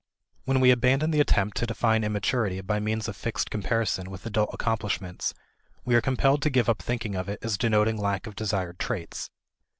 When 0.45 0.59
we 0.59 0.71
abandon 0.71 1.11
the 1.11 1.19
attempt 1.21 1.57
to 1.57 1.67
define 1.67 2.03
immaturity 2.03 2.59
by 2.61 2.79
means 2.79 3.07
of 3.07 3.15
fixed 3.15 3.51
comparison 3.51 4.09
with 4.09 4.25
adult 4.25 4.49
accomplishments, 4.51 5.35
we 5.85 5.93
are 5.93 6.01
compelled 6.01 6.41
to 6.41 6.49
give 6.49 6.67
up 6.67 6.81
thinking 6.81 7.13
of 7.13 7.29
it 7.29 7.37
as 7.43 7.55
denoting 7.55 7.97
lack 7.97 8.25
of 8.25 8.35
desired 8.35 8.79
traits. 8.79 9.29